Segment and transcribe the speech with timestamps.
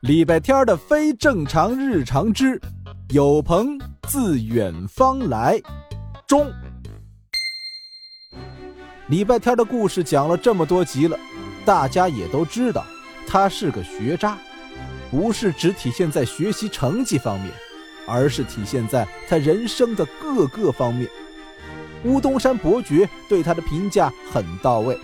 [0.00, 2.60] 礼拜天的非正常日常之
[3.10, 5.60] 有朋自远方来
[6.26, 6.50] 中。
[9.08, 11.18] 礼拜天的故事讲了这么多集了，
[11.64, 12.84] 大家也都知道，
[13.26, 14.38] 他是个学渣，
[15.10, 17.52] 不是只体现在学习成绩方面，
[18.06, 21.08] 而是体现在他人生的各个方面。
[22.04, 24.98] 乌东山伯爵对他的评价很到位，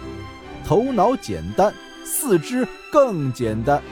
[0.64, 1.74] 头脑简单，
[2.04, 3.82] 四肢更简单。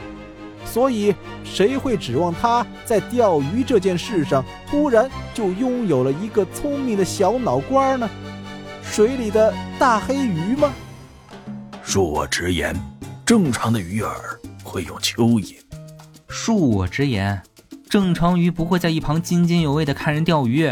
[0.75, 1.15] 所以，
[1.45, 8.09] 谁会指望他在钓鱼这件事上突然就拥有了一个聪明的小脑瓜呢？
[8.83, 10.73] 水里的大黑鱼吗？
[11.81, 12.75] 恕我直言，
[13.25, 14.09] 正常的鱼饵
[14.65, 15.55] 会用蚯蚓。
[16.27, 17.41] 恕我直言，
[17.89, 20.69] 正常鱼不会在一旁津津有味的看人钓鱼。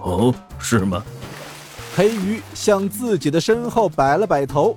[0.00, 1.00] 哦，是吗？
[1.94, 4.76] 黑鱼向自己的身后摆了摆头，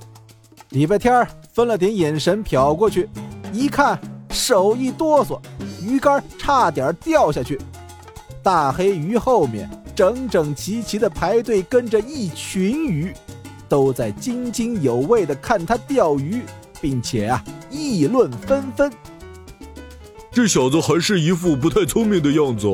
[0.70, 3.10] 礼拜天分了点眼神瞟过去，
[3.52, 4.00] 一看。
[4.32, 5.40] 手一哆嗦，
[5.82, 7.60] 鱼竿差点掉下去。
[8.42, 13.14] 大黑鱼后面整整齐齐的排队跟着一群鱼，
[13.70, 16.44] 都在津津有味的看他钓鱼，
[16.80, 18.92] 并且啊议论纷纷。
[20.32, 22.68] 这小子还是一副不太聪明的样子。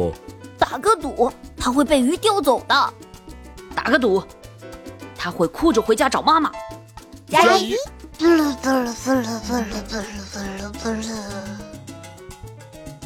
[0.57, 2.93] 打个赌，他会被鱼叼走的。
[3.75, 4.23] 打个赌，
[5.17, 6.51] 他会哭着回家找妈妈。
[7.27, 7.75] 加油！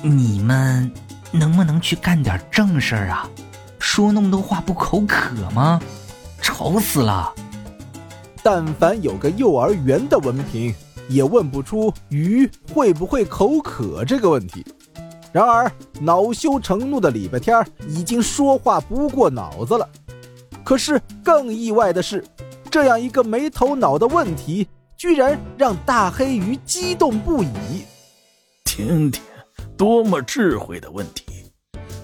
[0.02, 0.92] 你们
[1.32, 3.30] 能不能去干点正事儿啊？
[3.78, 5.80] 说那么多话不口渴吗？
[6.42, 7.32] 愁死了！
[8.42, 10.74] 但凡有个幼儿园的文凭，
[11.08, 14.66] 也问不出鱼会不会口渴这个问题。
[15.32, 19.88] 然而恼羞成怒的礼拜天已经说话不过脑子了。
[20.64, 22.24] 可是更意外的是，
[22.72, 27.86] 这样一个没头脑的问题，居然让大黑鱼激动不已。
[28.64, 29.22] 听听。
[29.82, 31.52] 多么智慧的问题！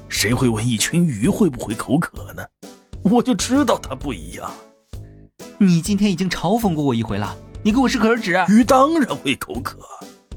[0.10, 2.44] 谁会问一群鱼会不会口渴呢？
[3.04, 4.52] 我就知道它不一样。
[5.60, 8.36] 你今天已经嘲讽过我一回了，你给我适可而止。
[8.50, 9.78] 鱼当然会口渴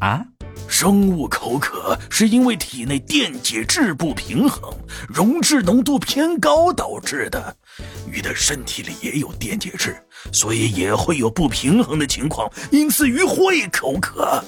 [0.00, 0.22] 啊！
[0.68, 4.70] 生物口渴是因为体内电解质不平衡，
[5.08, 7.56] 溶质浓度偏高导致的。
[8.06, 9.96] 鱼的身体里也有电解质，
[10.30, 14.44] 所以也会有不平衡的情况，因此鱼会口渴。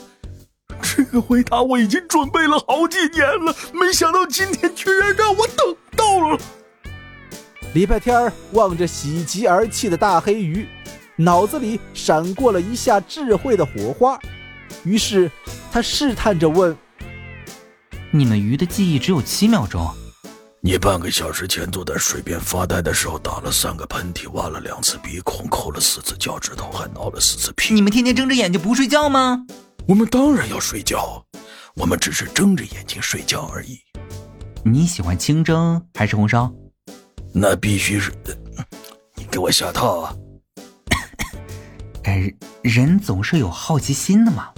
[0.95, 6.39] 这个回答我已经准备了好几年了，没想到今天居然让我等到了。
[7.73, 10.69] 礼拜天望着喜极而泣的大黑鱼，
[11.17, 14.19] 脑子里闪过了一下智慧的火花，
[14.85, 15.31] 于是
[15.73, 16.77] 他试探着问
[18.13, 19.91] ：“你们鱼的记忆只有七秒钟？
[20.65, 27.75] 你半个小时前坐在水边发呆的时候，打了三个喷嚏，挖了两次鼻孔，抠了四次脚趾头，还挠了四次屁？
[27.75, 29.45] 你们天天睁着眼睛不睡觉吗？”
[29.89, 31.21] 我们当然要睡觉，
[31.75, 33.77] 我们只是睁着眼睛睡觉而已。
[34.65, 36.49] 你喜欢清蒸还是红烧？
[37.35, 38.13] 那必须是，
[39.17, 40.15] 你给我下套啊！
[42.05, 44.49] 哎，人总是有好奇心的嘛。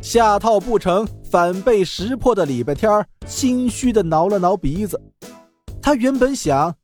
[0.00, 5.00] 下套不成，反被识破的礼拜天心虚的挠了挠鼻子。
[5.80, 6.74] 他原本想，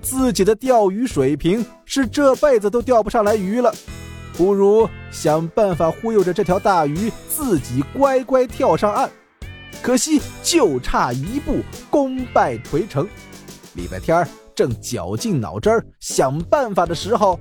[0.00, 3.74] 自己的钓鱼水平是这辈子都钓不上来鱼了。
[4.36, 9.10] 不如想办法忽悠着这条大鱼自己乖乖跳上岸，
[9.82, 11.58] 可惜就差一步
[11.90, 13.04] 功败垂成。
[13.74, 17.40] 礼拜天正绞尽脑汁想办法的时候，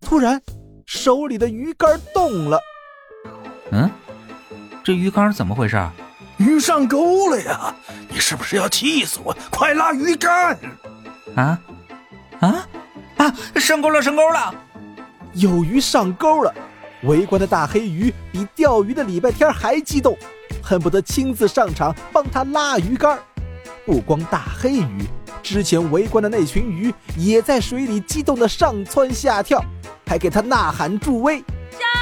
[0.00, 0.40] 突然
[0.84, 2.60] 手里的鱼竿动了。
[3.72, 3.90] 嗯，
[4.86, 5.84] 这鱼竿怎么回事？
[6.36, 7.74] 鱼上钩了呀！
[8.08, 9.36] 你是不是要气死我？
[9.50, 10.56] 快拉鱼竿！
[11.34, 11.58] 啊
[12.38, 12.68] 啊
[13.16, 13.34] 啊！
[13.56, 14.54] 上钩了，上钩了！
[15.32, 16.54] 有鱼上钩了，
[17.02, 20.16] 围观的大黑鱼比钓鱼的礼拜天还激动，
[20.62, 23.18] 恨不得亲自上场帮他拉鱼竿。
[23.84, 25.04] 不光大黑鱼，
[25.42, 29.60] 之前围观的那群鱼也在水里激动的上蹿下跳，
[30.06, 31.42] 还给他呐喊助威：“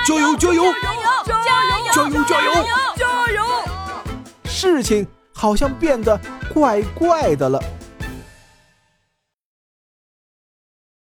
[0.06, 0.37] 加油！
[0.37, 0.65] 加油！
[0.83, 1.04] 加油！
[1.25, 1.93] 加油！
[1.93, 2.25] 加油！
[2.25, 2.53] 加油！
[2.97, 3.43] 加油！”
[4.44, 6.19] 事情好像变得
[6.53, 7.62] 怪怪的了。